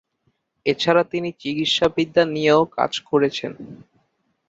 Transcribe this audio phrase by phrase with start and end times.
[0.65, 3.51] এছাড়া তিনি চিকিৎসাবিদ্যা নিয়েও কাজ করেছেন।